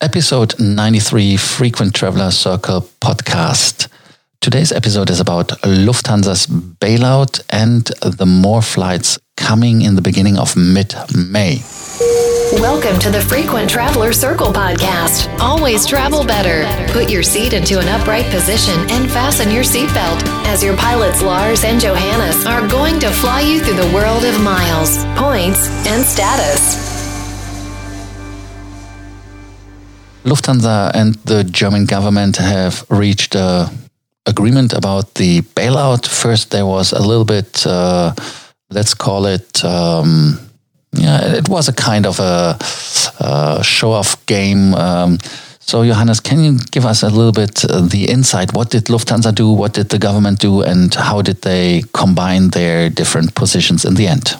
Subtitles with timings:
[0.00, 3.88] episode 93 Frequent Traveler Circle podcast.
[4.40, 7.84] Today's episode is about Lufthansa's bailout and
[8.16, 11.62] the more flights coming in the beginning of mid May.
[12.54, 15.38] Welcome to the Frequent Traveler Circle podcast.
[15.38, 16.64] Always travel better.
[16.92, 21.64] Put your seat into an upright position and fasten your seatbelt as your pilots Lars
[21.64, 26.89] and Johannes are going to fly you through the world of miles, points, and status.
[30.24, 33.70] Lufthansa and the German government have reached a
[34.26, 36.06] agreement about the bailout.
[36.06, 38.12] First, there was a little bit, uh,
[38.70, 40.38] let's call it, um,
[40.92, 42.58] yeah, it was a kind of a,
[43.20, 44.74] a show-off game.
[44.74, 45.18] Um,
[45.58, 48.52] so, Johannes, can you give us a little bit uh, the insight?
[48.54, 49.52] What did Lufthansa do?
[49.52, 50.62] What did the government do?
[50.62, 54.34] And how did they combine their different positions in the end?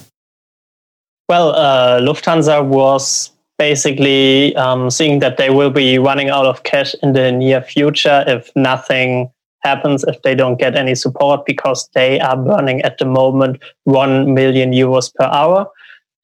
[1.29, 6.95] Well, uh, Lufthansa was basically um, seeing that they will be running out of cash
[7.03, 12.19] in the near future if nothing happens, if they don't get any support, because they
[12.21, 15.67] are burning at the moment 1 million euros per hour.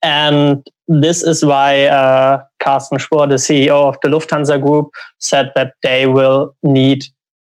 [0.03, 5.75] And this is why uh, Carsten Spohr, the CEO of the Lufthansa Group, said that
[5.83, 7.05] they will need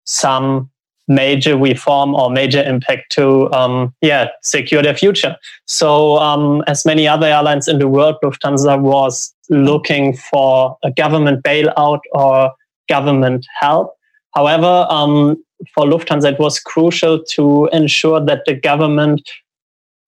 [0.06, 0.70] some
[1.08, 5.36] major reform or major impact to um, yeah secure their future.
[5.66, 11.44] So um, as many other airlines in the world, Lufthansa was looking for a government
[11.44, 12.52] bailout or
[12.90, 13.94] government help.
[14.34, 15.44] However, um,
[15.76, 19.22] for Lufthansa, it was crucial to ensure that the government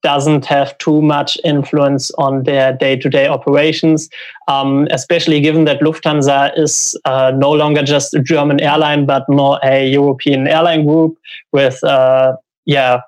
[0.01, 4.09] doesn't have too much influence on their day-to-day operations,
[4.49, 9.59] um, especially given that Lufthansa is uh, no longer just a German airline, but more
[9.63, 11.17] a European airline group
[11.53, 13.01] with, uh, yeah,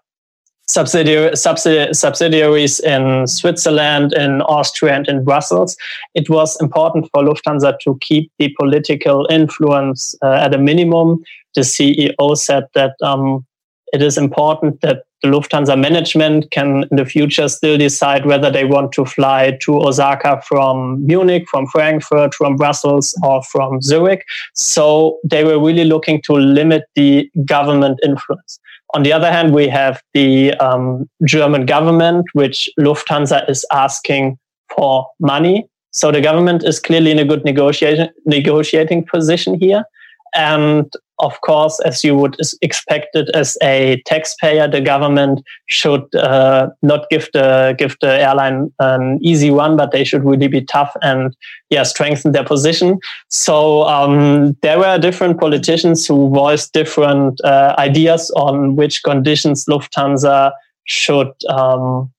[0.68, 5.78] subsidiary, subsidiaries in Switzerland, in Austria, and in Brussels.
[6.14, 11.24] It was important for Lufthansa to keep the political influence uh, at a minimum.
[11.54, 13.46] The CEO said that um,
[13.96, 18.66] it is important that the Lufthansa management can in the future still decide whether they
[18.66, 24.26] want to fly to Osaka from Munich, from Frankfurt, from Brussels, or from Zurich.
[24.54, 28.60] So they were really looking to limit the government influence.
[28.94, 34.38] On the other hand, we have the um, German government, which Lufthansa is asking
[34.76, 35.68] for money.
[35.92, 39.86] So the government is clearly in a good negotiation, negotiating position here.
[40.36, 46.70] And of course, as you would expect it as a taxpayer, the government should uh,
[46.82, 50.94] not give the give the airline an easy one, but they should really be tough
[51.02, 51.36] and
[51.70, 53.00] yeah, strengthen their position.
[53.30, 60.52] So um, there were different politicians who voiced different uh, ideas on which conditions Lufthansa
[60.86, 62.12] should um,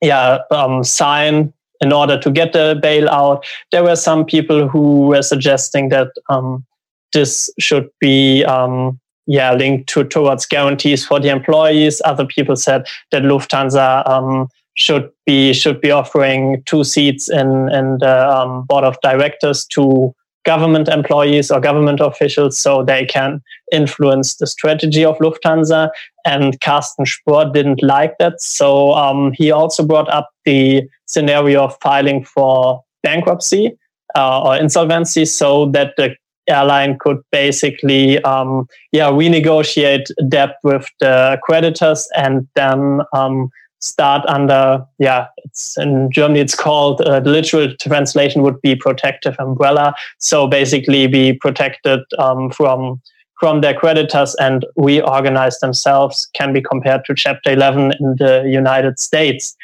[0.00, 3.42] yeah um, sign in order to get the bailout.
[3.72, 6.64] There were some people who were suggesting that um,
[7.12, 12.00] this should be um, yeah linked to towards guarantees for the employees.
[12.04, 17.98] Other people said that Lufthansa um, should be should be offering two seats in in
[17.98, 24.36] the um, board of directors to government employees or government officials so they can influence
[24.36, 25.90] the strategy of Lufthansa.
[26.24, 28.40] And Carsten Spohr didn't like that.
[28.40, 33.76] So um, he also brought up the scenario of filing for bankruptcy
[34.16, 36.16] uh, or insolvency so that the
[36.50, 43.50] airline could basically um, yeah renegotiate debt with the creditors and then um,
[43.80, 49.34] start under yeah it's in germany it's called uh, the literal translation would be protective
[49.38, 49.94] umbrella.
[50.18, 53.00] So basically be protected um, from
[53.38, 58.98] from their creditors and reorganize themselves can be compared to chapter 11 in the united
[58.98, 59.56] states.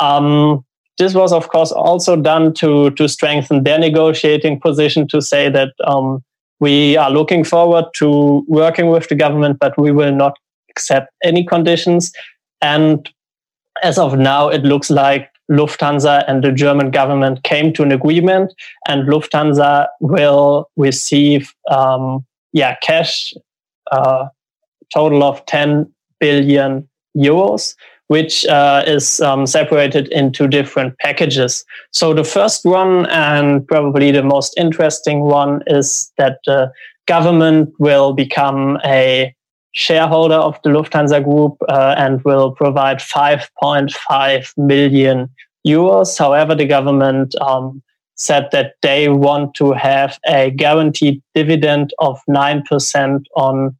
[0.00, 0.64] Um,
[0.98, 5.72] this was of course also done to to strengthen their negotiating position to say that
[5.84, 6.22] um,
[6.62, 10.38] we are looking forward to working with the government, but we will not
[10.70, 12.12] accept any conditions.
[12.60, 13.10] And
[13.82, 18.54] as of now, it looks like Lufthansa and the German government came to an agreement,
[18.86, 23.34] and Lufthansa will receive, um, yeah, cash,
[23.90, 24.28] uh,
[24.94, 27.74] total of 10 billion euros
[28.08, 31.64] which uh, is um, separated into different packages.
[31.92, 36.72] So the first one, and probably the most interesting one, is that the
[37.06, 39.34] government will become a
[39.74, 45.28] shareholder of the Lufthansa Group uh, and will provide 5.5 million
[45.66, 46.18] euros.
[46.18, 47.82] However, the government um,
[48.16, 53.76] said that they want to have a guaranteed dividend of 9% on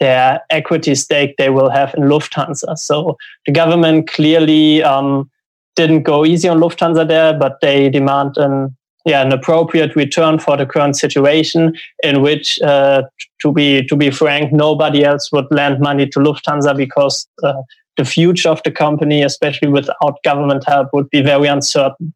[0.00, 2.76] their equity stake they will have in Lufthansa.
[2.78, 3.16] So
[3.46, 5.30] the government clearly um,
[5.74, 8.76] didn't go easy on Lufthansa there, but they demand an
[9.06, 13.02] yeah an appropriate return for the current situation in which uh,
[13.40, 17.62] to be to be frank nobody else would lend money to Lufthansa because uh,
[17.96, 22.12] the future of the company especially without government help would be very uncertain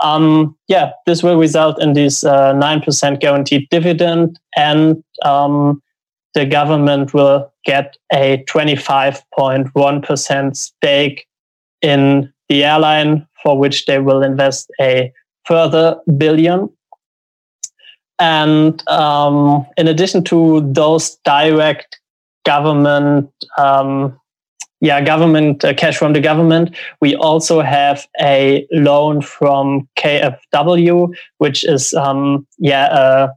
[0.00, 5.82] um, yeah this will result in this uh, 9% guaranteed dividend and um,
[6.38, 11.26] the government will get a 25.1% stake
[11.82, 15.12] in the airline for which they will invest a
[15.46, 16.70] further billion.
[18.20, 22.00] And um, in addition to those direct
[22.46, 24.16] government, um,
[24.80, 31.64] yeah, government uh, cash from the government, we also have a loan from KfW, which
[31.64, 33.28] is um, yeah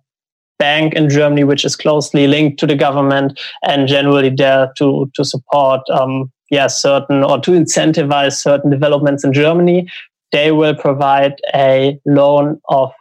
[0.61, 5.25] bank in Germany which is closely linked to the government and generally there to to
[5.33, 9.87] support um, yeah certain or to incentivize certain developments in Germany
[10.31, 12.91] they will provide a loan of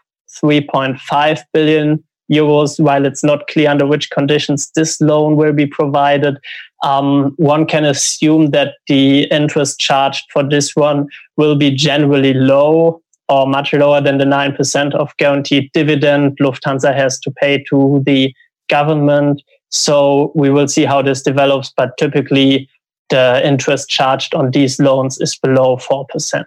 [0.43, 2.79] 3.5 billion euros.
[2.79, 6.39] While it's not clear under which conditions this loan will be provided,
[6.83, 13.03] um, one can assume that the interest charged for this one will be generally low
[13.31, 18.35] or much lower than the 9% of guaranteed dividend Lufthansa has to pay to the
[18.69, 19.43] government.
[19.71, 22.69] So we will see how this develops, but typically
[23.09, 26.45] the interest charged on these loans is below 4%.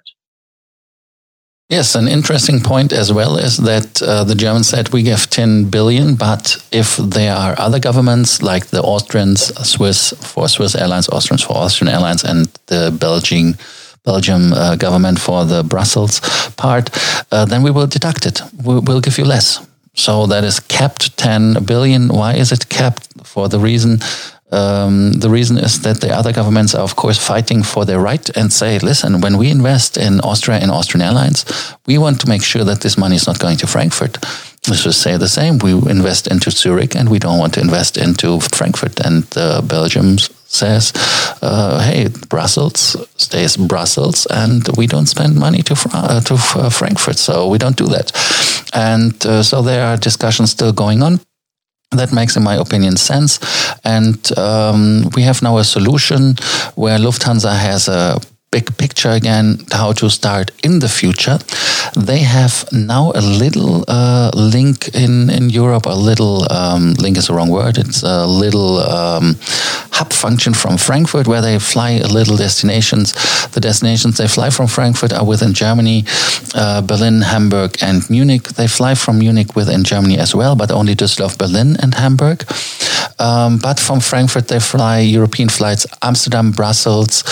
[1.69, 5.69] Yes, an interesting point as well is that uh, the Germans said we give 10
[5.69, 11.41] billion, but if there are other governments like the Austrians, Swiss for Swiss Airlines, Austrians
[11.41, 13.57] for Austrian Airlines, and the Belgian
[14.03, 16.19] Belgium uh, government for the Brussels
[16.57, 16.89] part,
[17.31, 18.41] uh, then we will deduct it.
[18.63, 19.65] We, will give you less.
[19.95, 22.07] So that is capped 10 billion.
[22.09, 23.07] Why is it capped?
[23.23, 23.99] For the reason
[24.53, 28.29] um, the reason is that the other governments are, of course, fighting for their right
[28.37, 31.43] and say, listen, when we invest in Austria and Austrian Airlines,
[31.87, 34.17] we want to make sure that this money is not going to Frankfurt.
[34.67, 35.57] Let's just say the same.
[35.57, 38.99] We invest into Zurich and we don't want to invest into Frankfurt.
[38.99, 40.17] And uh, Belgium
[40.53, 40.93] says,
[41.41, 47.17] uh, hey, Brussels stays Brussels and we don't spend money to, uh, to uh, Frankfurt.
[47.17, 48.11] So we don't do that.
[48.73, 51.19] And uh, so there are discussions still going on.
[51.91, 53.39] That makes, in my opinion, sense.
[53.83, 56.35] And um, we have now a solution
[56.75, 58.19] where Lufthansa has a
[58.53, 61.37] big picture again, how to start in the future.
[62.09, 67.27] They have now a little uh, link in, in Europe, a little um, link is
[67.27, 67.77] the wrong word.
[67.79, 69.35] It's a little um,
[69.97, 73.13] hub function from Frankfurt where they fly a little destinations.
[73.55, 76.05] The destinations they fly from Frankfurt are within Germany,
[76.53, 78.43] uh, Berlin, Hamburg, and Munich.
[78.59, 82.45] They fly from Munich within Germany as well, but only Düsseldorf, Berlin, and Hamburg.
[83.19, 87.23] Um, but from Frankfurt, they fly European flights Amsterdam, Brussels,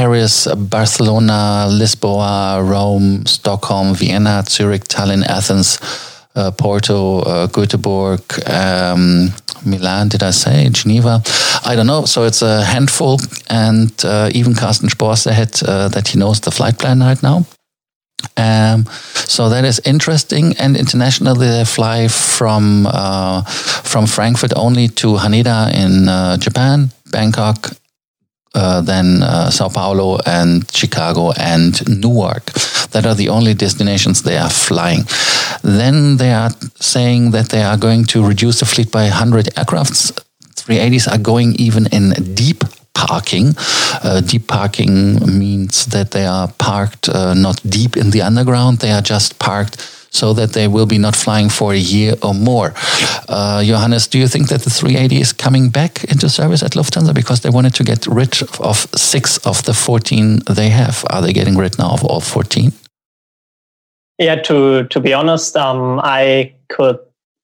[0.00, 5.78] Paris, Barcelona, Lisboa, Rome, Stockholm, Vienna, Zurich, Tallinn, Athens,
[6.34, 9.30] uh, Porto, uh, Göteborg, um,
[9.66, 10.70] Milan, did I say?
[10.70, 11.22] Geneva?
[11.66, 12.06] I don't know.
[12.06, 13.20] So it's a handful.
[13.50, 17.44] And uh, even Carsten Spohr said uh, that he knows the flight plan right now.
[18.38, 20.54] Um, so that is interesting.
[20.58, 23.42] And internationally, they fly from uh,
[23.84, 27.76] from Frankfurt only to Haneda in uh, Japan, Bangkok,
[28.54, 32.46] uh, uh, Sao Paulo and Chicago and Newark.
[32.90, 35.04] That are the only destinations they are flying.
[35.62, 40.12] Then they are saying that they are going to reduce the fleet by 100 aircrafts.
[40.56, 42.64] 380s are going even in deep
[43.06, 43.54] parking.
[44.02, 48.92] Uh, deep parking means that they are parked uh, not deep in the underground, they
[48.92, 49.76] are just parked
[50.10, 52.74] so that they will be not flying for a year or more.
[53.28, 57.14] Uh, Johannes, do you think that the 380 is coming back into service at Lufthansa
[57.14, 61.04] because they wanted to get rid of six of the 14 they have?
[61.10, 62.72] Are they getting rid now of all 14?
[64.18, 66.98] Yeah, to to be honest, um, I could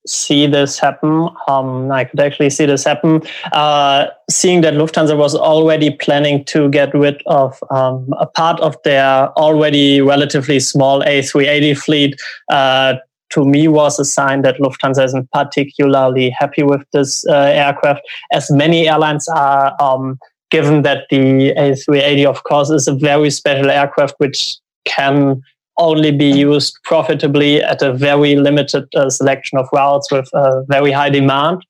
[0.06, 1.28] see this happen.
[1.48, 3.22] Um, I could actually see this happen.
[3.52, 8.76] Uh, seeing that Lufthansa was already planning to get rid of um, a part of
[8.84, 12.20] their already relatively small A380 fleet,
[12.50, 12.94] uh,
[13.30, 18.50] to me was a sign that Lufthansa isn't particularly happy with this uh, aircraft, as
[18.50, 19.74] many airlines are.
[19.80, 20.18] Um,
[20.50, 25.42] given that the A380, of course, is a very special aircraft which can
[25.78, 30.90] only be used profitably at a very limited uh, selection of routes with a very
[30.90, 31.64] high demand.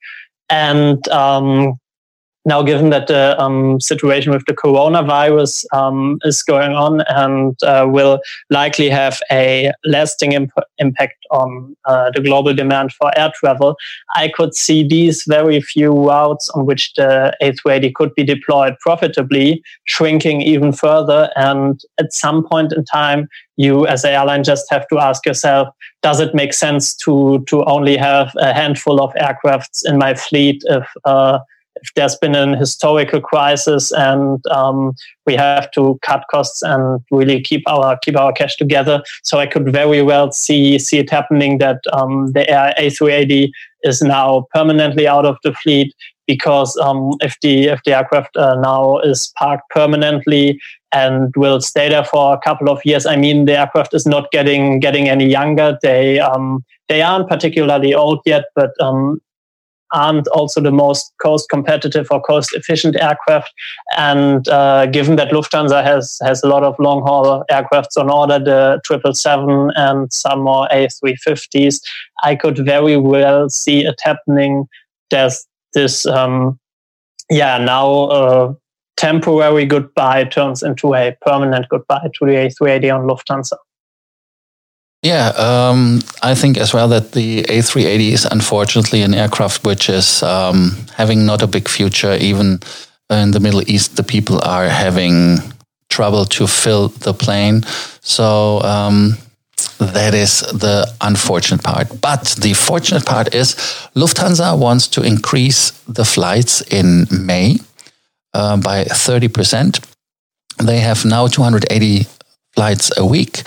[0.49, 1.79] And um,
[2.47, 7.87] now, given that the um, situation with the coronavirus um, is going on and uh,
[7.89, 13.75] will likely have a lasting imp- impact on uh, the global demand for air travel,
[14.15, 19.61] I could see these very few routes on which the A380 could be deployed profitably
[19.89, 21.31] shrinking even further.
[21.35, 23.27] And at some point in time,
[23.57, 25.67] you as an airline just have to ask yourself,
[26.01, 30.63] does it make sense to, to only have a handful of aircrafts in my fleet
[30.69, 31.41] if uh,
[31.83, 34.93] if there's been an historical crisis and um,
[35.27, 39.03] we have to cut costs and really keep our keep our cash together.
[39.23, 42.45] So I could very well see see it happening that um, the
[42.79, 43.51] A380
[43.83, 45.95] is now permanently out of the fleet
[46.27, 50.61] because um, if the if the aircraft uh, now is parked permanently
[50.93, 54.31] and will stay there for a couple of years, I mean the aircraft is not
[54.31, 55.79] getting getting any younger.
[55.83, 59.21] They um, they aren't particularly old yet, but um,
[59.93, 63.53] aren't also the most cost competitive or cost efficient aircraft.
[63.97, 68.39] And uh, given that Lufthansa has has a lot of long haul aircrafts on order,
[68.39, 71.81] the triple seven and some more A350s,
[72.23, 74.67] I could very well see it happening.
[75.11, 76.59] There's this, um,
[77.31, 78.05] yeah, now.
[78.05, 78.55] Uh,
[78.97, 83.57] temporary goodbye turns into a permanent goodbye to the A380 on Lufthansa.
[85.03, 90.23] Yeah, um, I think as well that the A380 is unfortunately an aircraft which is
[90.23, 92.15] um, having not a big future.
[92.15, 92.61] Even
[93.11, 95.39] in the Middle East, the people are having
[95.89, 97.63] trouble to fill the plane.
[98.01, 99.17] So um,
[99.79, 102.01] that is the unfortunate part.
[102.01, 103.55] But the fortunate part is
[103.95, 107.59] Lufthansa wants to increase the flights in May
[108.35, 109.85] uh, by 30%.
[110.63, 112.07] They have now 280
[112.55, 113.43] flights a week.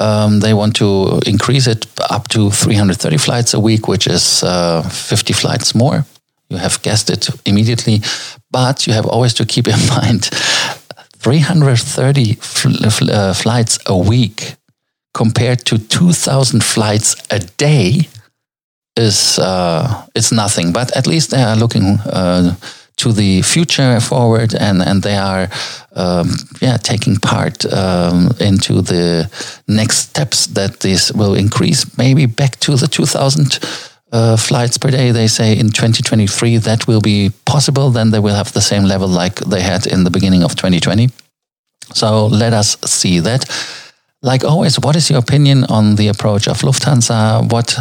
[0.00, 4.82] Um, they want to increase it up to 330 flights a week, which is uh,
[4.82, 6.06] 50 flights more.
[6.48, 8.00] You have guessed it immediately,
[8.50, 10.24] but you have always to keep in mind
[11.18, 14.56] 330 fl- uh, flights a week
[15.12, 18.08] compared to 2,000 flights a day
[18.96, 20.72] is uh, it's nothing.
[20.72, 22.54] But at least they are looking uh,
[23.00, 25.48] to the future forward, and and they are
[25.96, 26.28] um,
[26.60, 29.28] yeah taking part um, into the
[29.66, 33.58] next steps that this will increase maybe back to the 2000
[34.12, 35.12] uh, flights per day.
[35.12, 37.90] They say in 2023 that will be possible.
[37.90, 41.10] Then they will have the same level like they had in the beginning of 2020.
[41.94, 43.44] So let us see that.
[44.22, 47.50] Like always, what is your opinion on the approach of Lufthansa?
[47.50, 47.78] What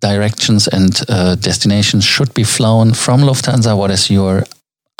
[0.00, 3.76] directions and uh, destinations should be flown from Lufthansa?
[3.76, 4.44] What is your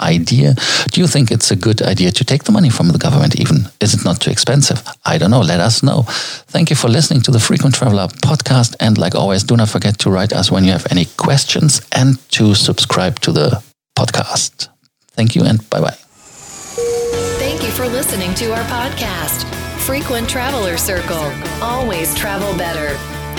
[0.01, 0.55] idea?
[0.93, 3.69] Do you think it's a good idea to take the money from the government even?
[3.81, 4.83] Is it not too expensive?
[5.05, 5.41] I don't know.
[5.41, 6.05] Let us know.
[6.49, 8.77] Thank you for listening to the Frequent Traveler podcast.
[8.81, 12.19] And like always, do not forget to write us when you have any questions and
[12.31, 13.63] to subscribe to the
[13.97, 14.69] podcast.
[15.13, 15.97] Thank you and bye bye.
[17.39, 19.45] Thank you for listening to our podcast,
[19.81, 21.33] Frequent Traveler Circle.
[21.61, 22.97] Always travel better